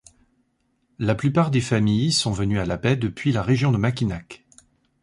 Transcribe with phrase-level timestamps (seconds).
[0.97, 4.43] La plupart des familles sont venues à La Baye depuis la région de Mackinac.